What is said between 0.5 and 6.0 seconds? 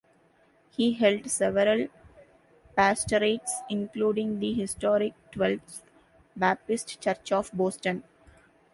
He held several pastorates, including the historic Twelfth